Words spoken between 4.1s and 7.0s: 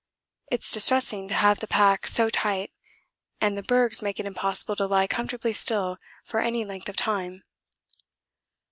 it impossible to lie comfortably still for any length of